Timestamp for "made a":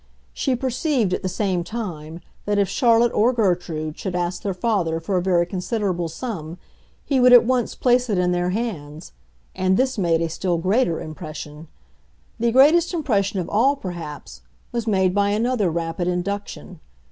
9.99-10.27